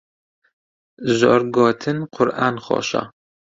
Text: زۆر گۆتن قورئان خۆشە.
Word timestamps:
زۆر 1.17 1.41
گۆتن 1.55 1.97
قورئان 2.13 2.55
خۆشە. 2.65 3.01